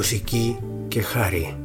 [0.00, 0.56] μουσική
[0.88, 1.56] και χάρη.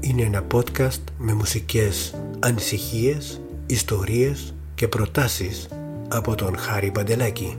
[0.00, 5.68] Είναι ένα podcast με μουσικές ανησυχίες, ιστορίες και προτάσεις
[6.08, 7.58] από τον Χάρη Παντελάκη.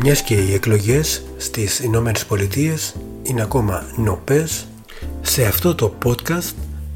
[0.00, 4.66] Μιας και οι εκλογές στις Ηνωμένες Πολιτείες είναι ακόμα νοπές,
[5.20, 6.54] σε αυτό το podcast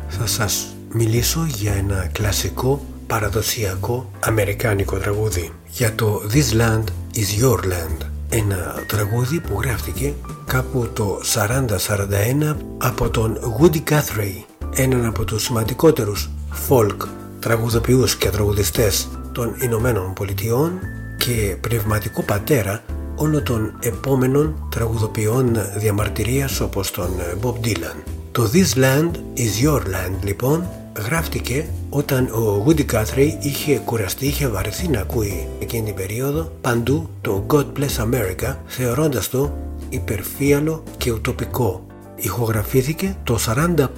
[0.09, 7.59] θα σας μιλήσω για ένα κλασικό παραδοσιακό αμερικάνικο τραγούδι για το This Land is Your
[7.59, 10.15] Land ένα τραγούδι που γράφτηκε
[10.47, 14.45] κάπου το 40-41 από τον Woody Guthrie
[14.75, 16.31] έναν από τους σημαντικότερους
[16.69, 16.97] folk
[17.41, 20.79] τραγουδοποιούς και τραγουδιστές των Ηνωμένων Πολιτειών
[21.19, 22.83] και πνευματικό πατέρα
[23.17, 27.09] όλων των επόμενων τραγουδοποιών διαμαρτυρίας όπως τον
[27.43, 28.03] Bob Dylan.
[28.33, 30.67] Το This Land is Your Land λοιπόν
[31.05, 37.11] γράφτηκε όταν ο Woody Guthrie είχε κουραστεί, είχε βαρεθεί να ακούει εκείνη την περίοδο παντού
[37.21, 39.53] το God Bless America θεωρώντας το
[39.89, 41.87] υπερφύαλο και ουτοπικό.
[42.17, 43.89] Ηχογραφήθηκε το 45,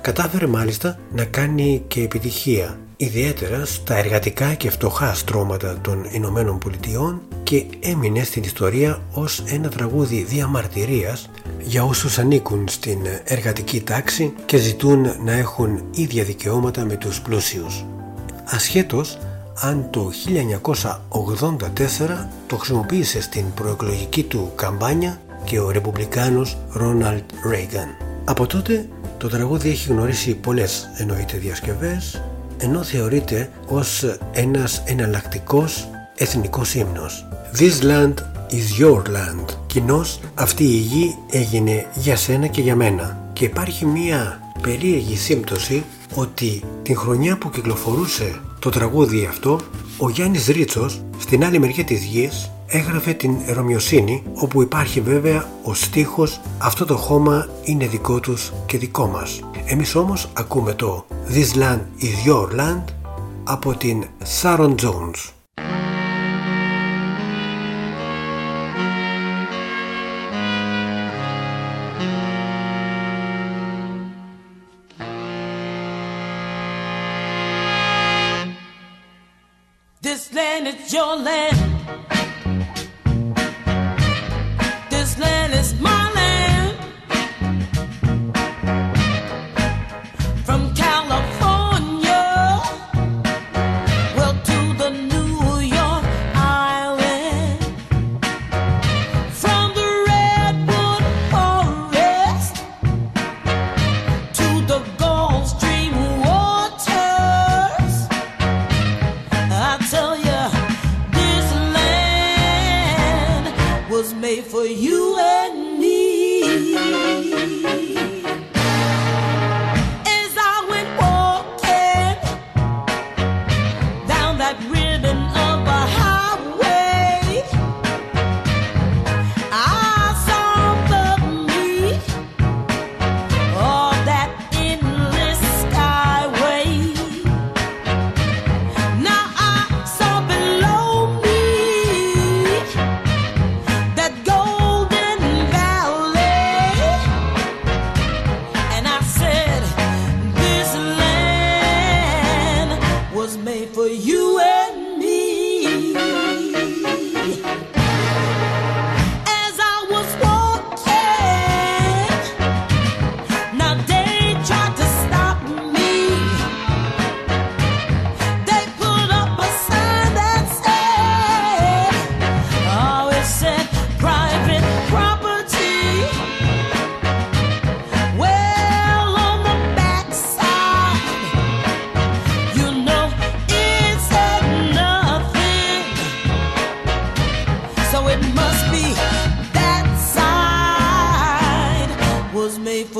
[0.00, 7.20] κατάφερε μάλιστα να κάνει και επιτυχία ιδιαίτερα στα εργατικά και φτωχά στρώματα των Ηνωμένων Πολιτειών
[7.42, 11.30] και έμεινε στην ιστορία ως ένα τραγούδι διαμαρτυρίας
[11.64, 17.84] για όσους ανήκουν στην εργατική τάξη και ζητούν να έχουν ίδια δικαιώματα με τους πλούσιους.
[18.44, 19.18] Ασχέτως
[19.54, 20.10] αν το
[21.08, 27.88] 1984 το χρησιμοποίησε στην προεκλογική του καμπάνια και ο ρεπουμπλικάνος Ρόναλτ Ρέιγκαν.
[28.24, 32.22] Από τότε το τραγούδι έχει γνωρίσει πολλές εννοείται διασκευές
[32.58, 37.26] ενώ θεωρείται ως ένας εναλλακτικός εθνικός ύμνος.
[37.58, 38.14] This land
[38.50, 39.61] is your land.
[39.72, 43.30] Κοινώς αυτή η γη έγινε για σένα και για μένα.
[43.32, 45.84] Και υπάρχει μία περίεργη σύμπτωση
[46.14, 49.60] ότι την χρονιά που κυκλοφορούσε το τραγούδι αυτό,
[49.98, 55.74] ο Γιάννης Ρίτσος στην άλλη μεριά της γης έγραφε την Ρωμιοσύνη όπου υπάρχει βέβαια ο
[55.74, 59.40] στίχος «Αυτό το χώμα είναι δικό τους και δικό μας».
[59.64, 62.84] Εμείς όμως ακούμε το «This land is your land»
[63.44, 64.04] από την
[64.42, 65.41] Sharon Jones.
[80.64, 81.56] land is your land.
[84.90, 86.21] This land is my land.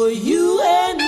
[0.03, 1.02] for you and